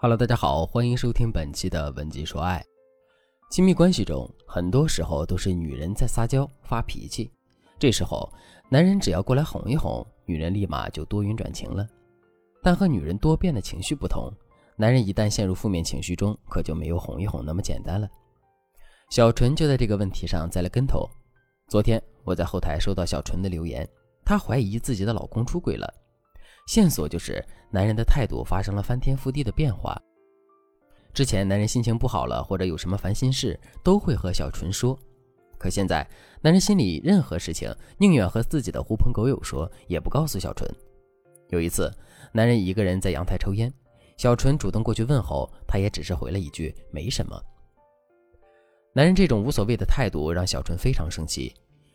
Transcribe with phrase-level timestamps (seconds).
[0.00, 2.64] Hello，大家好，欢迎收听本期的文姬说爱。
[3.50, 7.32] 亲密关系中，很多时候都是女人在撒娇发脾气，
[7.80, 8.32] 这时候
[8.68, 11.84] 男人只要过来哄一哄，女人立马就多云转晴了。
[12.62, 14.32] 但和女人多变的情绪不同，
[14.76, 18.08] 男人一旦陷入负面情绪中，可就没有哄一哄那么简单了。
[19.10, 21.10] 小纯就在这个问题上栽了跟头。
[21.66, 23.84] 昨天我在后台收到小纯的留言，
[24.24, 25.92] 她怀疑自己的老公出轨了。
[26.68, 29.98] 线索就是男人的态度发生了翻天覆地的变化。
[31.14, 34.96] 之前男人心情不好了，或者有什么烦心事，都会和小纯说。
[35.56, 36.06] 可现在，
[36.42, 40.70] 男人心里任何事情宁愿和自己的狐朋狗友说，也不告诉小纯。
[41.48, 41.90] 有一次，
[42.32, 43.72] 男人一个人在阳台抽烟，
[44.18, 47.42] 小纯主动过去问候，他也只是回了一句“没什么”。
[48.92, 51.54] 男人这种无所谓的态度让小纯非常生气，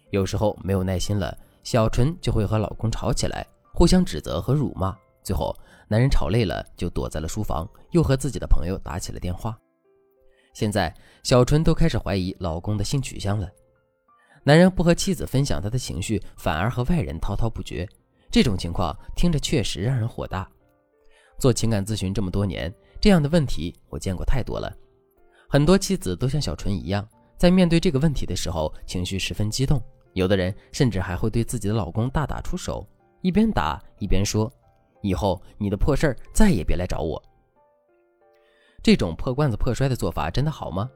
[0.10, 3.46] 有时候没有耐心了，小纯就会和老公吵起来。
[3.74, 5.56] 互相指责和辱骂，最后
[5.88, 9.58] 男人吵累了就躲在了书房，又和自己的朋友打起了电话。
[10.54, 13.50] 现在小纯都开始怀疑老公的性取向了。
[14.44, 17.88] 男人不和妻子分享他的情绪，反而和外人滔滔不绝，
[18.30, 20.48] 这种情况听着确实让人火大。
[21.40, 24.72] 做情感咨询这么多年，这样的问题我见过太多了。
[25.50, 29.82] 很多妻子都像小纯一样，在面对这个问题的时候，情绪十分激动，
[30.14, 32.88] 有的人甚至还会对自己的老公大打出手。
[33.24, 34.52] 一边打一边说
[35.02, 37.22] ：“以后你的破事儿再也别来找我。”
[38.84, 40.90] 这种破罐子破摔的做法真的好吗？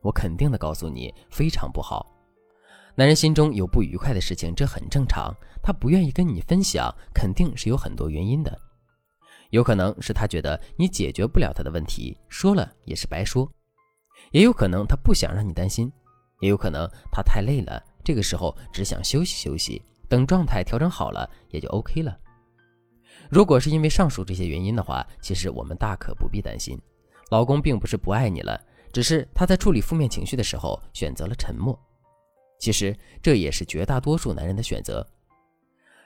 [0.00, 2.10] 我肯定的告诉你，非常不好。
[2.94, 5.34] 男人心中有不愉快的事情，这很正常。
[5.62, 8.58] 他不愿意跟你分享，肯定是有很多原因的。
[9.50, 13.46] 有可能是他觉得你解决不了他的问题，说了也是白说；
[14.30, 15.86] 也有可能他不想让你担心；
[16.40, 19.82] 也有可能他太累了，这个时候只想休息休息。
[20.14, 22.16] 等状态调整好了，也就 OK 了。
[23.28, 26.80] 如果是因为上述这些原因的话，其实我们大可不必担心。
[27.30, 31.76] 老公并不是不爱你了，只是他在处理负面情绪的时候选择了沉默。
[32.60, 35.04] 其实这也是绝大多数男人的选择。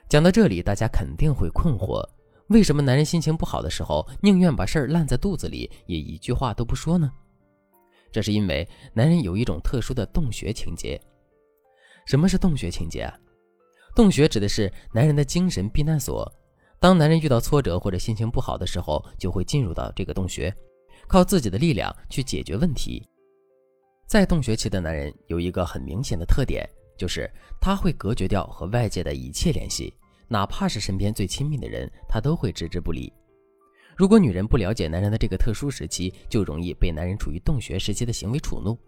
[0.07, 2.03] 讲到这里，大家肯定会困惑：
[2.47, 7.11] 为什么男人心情不好的时候，宁愿把事儿烂在肚子里，也一句话都不说呢？
[8.11, 10.99] 这是因为男人有一种特殊的洞穴情节。
[12.07, 13.13] 什么是洞穴情节啊？
[13.95, 16.31] 洞穴指的是男人的精神避难所。
[16.79, 20.53] 当男人遇到挫折或者心情不好的时候，就会进入到这个洞穴，
[21.07, 23.05] 靠自己的力量去解决问题。
[24.07, 26.67] 在洞穴期的男人有一个很明显的特点，
[26.97, 27.29] 就是
[27.59, 29.93] 他会隔绝掉和外界的一切联系，
[30.29, 33.11] 哪怕是身边最亲密的人，他都会置之不理。
[33.97, 38.79] 如果女人不了解男人的这个特殊时期，就容易被男人处于洞穴时期的行为触怒，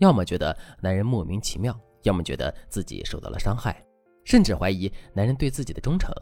[0.00, 3.80] 要么觉得男人莫名其妙，要么觉得自己受到了伤害。
[4.26, 6.12] 甚至怀疑男人对自己的忠诚。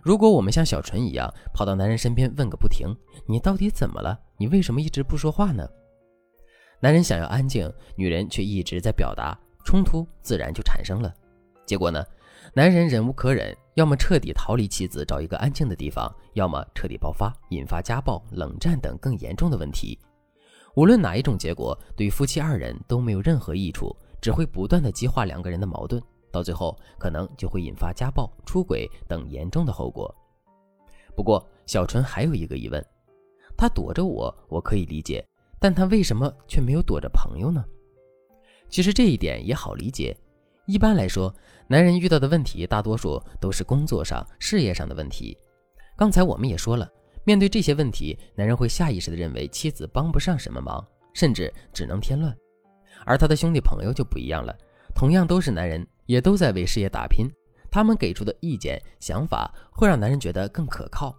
[0.00, 2.86] 如果我们像小纯一样跑到男人身边问个不停，
[3.26, 4.16] 你到底怎么了？
[4.36, 5.68] 你为什么一直不说话呢？
[6.80, 11.12] 男人想要安静，女人却一直在表达，冲突自然就产生了。
[11.66, 12.04] 结果呢？
[12.54, 19.98] 男人忍无可忍，要么彻底逃离妻子，找一个安静的地方；要么彻底爆发，引发家暴、冷战等更严重的问题。
[20.76, 26.00] 无论哪一种结果，对夫妻二人都没有任何益处，只会不断的激化两个人的矛盾。
[26.30, 30.14] 到最后，可能就会引发家暴、出轨等严重的后果。
[31.16, 32.84] 不过，小纯还有一个疑问：
[33.56, 35.26] 他躲着我，我可以理解，
[35.58, 37.64] 但他为什么却没有躲着朋友呢？
[38.68, 40.16] 其实这一点也好理解。
[40.66, 41.34] 一般来说，
[41.66, 45.36] 男人遇到的问题大多数都是工作上、事业上的问题。
[45.96, 46.88] 刚才我们也说了，
[47.24, 52.36] 面对这些问题，男人会下意识地认为妻子帮不上什么忙，甚至只能添乱。
[53.06, 54.54] 而他的兄弟朋友就不一样了，
[54.94, 55.86] 同样都是男人。
[56.08, 57.28] 也都在为事业打拼，
[57.70, 61.14] 他们给出的意见、想法会让男人觉得更可靠。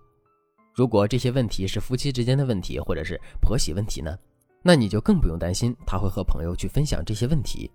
[0.73, 4.17] 如果这些问题是夫妻之间的问题，或者是婆媳问题呢？
[4.63, 7.71] 那你就更不用担心他会和朋友去分享这些问题。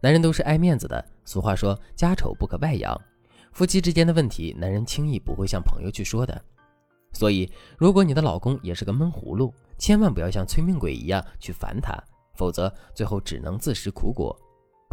[0.00, 2.98] 男人都是爱面子的，俗话说家丑不可外扬。
[3.52, 6.40] 夫妻之间的问题，男人轻易不会向朋友去说的。
[7.12, 11.92] 所以，如果你的老公也是个闷葫芦，千万不要像催命鬼一样去烦他，
[12.36, 14.36] 否则最后只能自食苦果。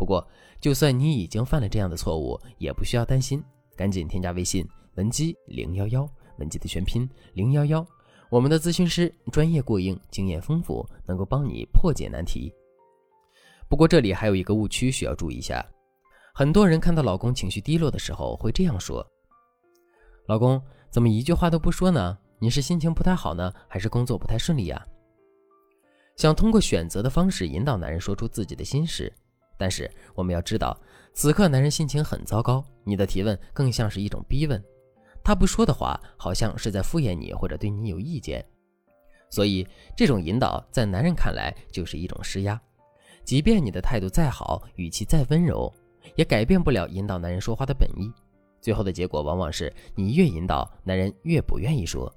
[0.01, 0.27] 不过，
[0.59, 3.43] 就算你已经犯了这样的错误，也不需要担心，
[3.75, 6.09] 赶紧添加微信文姬零幺幺，
[6.39, 7.85] 文姬的全拼零幺幺，
[8.31, 12.51] 我们的咨询师专业过硬，经验丰富，能够帮你破解难题。
[13.69, 15.63] 不过这里还有一个误区需要注意一下，
[16.33, 19.05] 很多人看到老公情绪低落的时候会这样说
[20.25, 20.59] ：“老公
[20.89, 22.17] 怎么一句话都不说呢？
[22.39, 24.83] 你是心情不太好呢，还是工作不太顺利呀？”
[26.17, 29.13] 想通过选择的方式引导男人说出自己的心事。
[29.61, 30.75] 但是我们要知道，
[31.13, 34.59] 此刻男人心情很糟糕，你的提问更像是一种逼问。
[35.23, 38.43] 他不说的话，好像是在敷衍你或者对你有意见。
[39.29, 42.59] 所以这种引导在男人看来就是一种施压。
[43.23, 45.71] 即便你的态度再好，语气再温柔，
[46.15, 48.11] 也改变不了引导男人说话的本意。
[48.59, 52.11] 最后的结果往往是你越引导，男人越不愿意说。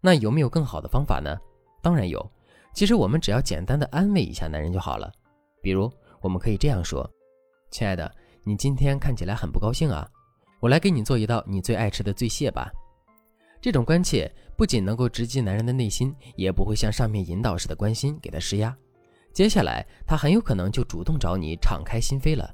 [0.00, 1.38] 那有没有更好的方法呢？
[1.80, 2.28] 当然有。
[2.74, 5.12] 其实我们只要简单的安慰一下男人就好了。
[5.62, 5.88] 比如，
[6.22, 7.08] 我们可以这样说
[7.70, 8.10] ：“亲爱的，
[8.44, 10.08] 你今天看起来很不高兴啊，
[10.60, 12.70] 我来给你做一道你最爱吃的醉蟹吧。”
[13.60, 18.76] 这种关切不仅能够直击男人的内心，也不会像上面引导式的关心给他施压。
[19.32, 22.52] 接下来，他很有可能就主动找你敞开心扉了。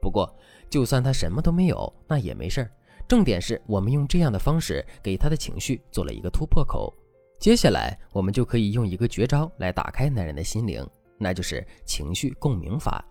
[0.00, 0.34] 不过，
[0.70, 2.70] 就算他什么都没有，那也没事儿。
[3.06, 6.92] 重点是我们用这样的方式给他的情绪做了一个突破口。
[7.38, 10.86] 接下来，我们就可以用一个绝招来打开男人的心灵，
[11.20, 13.04] 那就是情绪共鸣法。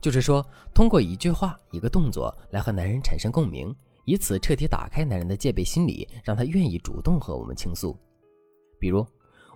[0.00, 0.44] 就是说，
[0.74, 3.72] 通过一句话、一个动作来和男人产生共鸣，
[4.04, 7.96] 以此彻底打开男人的戒备心理，让他愿意主动和我们倾诉。
[8.80, 9.06] 比如，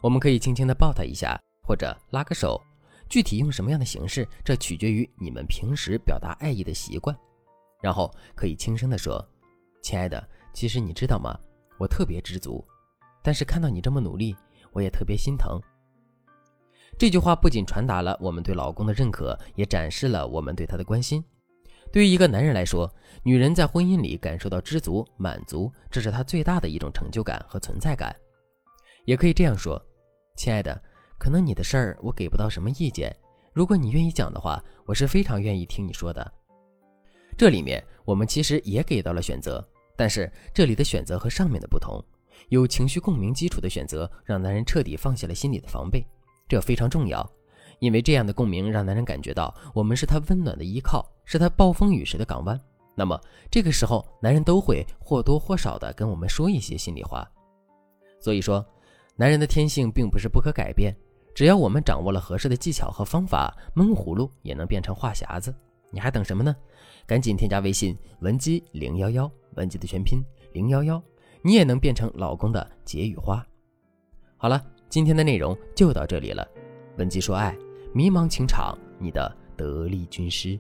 [0.03, 1.41] 我们可以轻轻地抱他一下。
[1.63, 2.61] 或者拉个手，
[3.09, 7.17] 具体用什么样的形式，这取决于你们平时表达爱意的习惯。
[7.81, 9.25] 然后可以轻声地说
[9.85, 11.39] ：“亲爱的，其实你知道吗？
[11.79, 12.67] 我特别知足，
[13.23, 14.35] 但是看到你这么努力，
[14.73, 15.61] 我也特别心疼。”
[17.01, 21.25] 这句话不仅传达了我们对老公的认可，也展示了我们对他的关心。
[21.91, 28.15] 对于一个男人来说，女人在婚姻里感受到知足、满足，这是他最大的一种成就感和存在感。
[29.07, 29.83] 也可以这样说
[30.37, 30.79] ：“亲爱的。”
[31.17, 33.17] 可能你的事儿我给不到什么意见，
[33.55, 36.35] 如果你愿意讲的话，我是非常愿意听你说的。
[37.35, 39.67] 这里面我们其实也给到了选择，
[39.97, 41.99] 但是这里的选择和上面的不同，
[42.51, 46.07] 有情绪共鸣基础的选择，让男人彻底放下了心里的防备，
[46.51, 47.25] 这非常重要，
[47.79, 52.61] 因为这样的共鸣让男人感觉到我们是他温暖的依靠，是他暴风雨时的港湾。
[52.97, 53.19] 那么
[53.49, 57.25] 这个时候，男人都会或多或少的跟我们说一些心里话。
[58.19, 58.67] 所以说，
[59.15, 60.95] 男人的天性并不是不可改变。
[61.33, 65.55] 只要我们掌握了合适的技巧和方法，闷葫芦也能变成话匣子。
[65.93, 66.55] 你还等什么呢？
[67.07, 70.21] 赶紧添加微信文姬零幺幺，文姬的全拼
[70.53, 71.01] 零幺幺，
[71.43, 73.47] 你也能变成老公的解语花。
[74.37, 76.47] 好了，今天的内容就到这里了。
[76.99, 77.57] 文姬说爱，
[77.95, 80.59] 迷茫情场，你的得力军师。